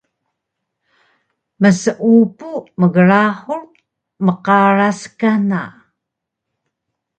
[1.61, 3.63] mseupu mgrahul
[4.25, 5.61] mqaras kana